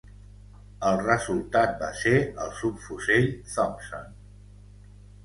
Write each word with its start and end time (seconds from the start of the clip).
El 0.91 0.95
resultat 1.01 1.75
va 1.83 1.89
ser 1.99 2.13
el 2.45 2.49
Subfusell 2.61 3.29
Thompson. 3.53 4.09